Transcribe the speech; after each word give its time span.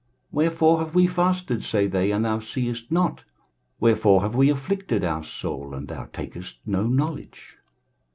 23:058:003 0.01 0.09
Wherefore 0.31 0.79
have 0.79 0.95
we 0.95 1.05
fasted, 1.05 1.63
say 1.63 1.85
they, 1.85 2.11
and 2.11 2.25
thou 2.25 2.39
seest 2.39 2.91
not? 2.91 3.23
wherefore 3.79 4.23
have 4.23 4.33
we 4.33 4.49
afflicted 4.49 5.03
our 5.03 5.23
soul, 5.23 5.75
and 5.75 5.87
thou 5.87 6.05
takest 6.05 6.57
no 6.65 6.87
knowledge? 6.87 7.57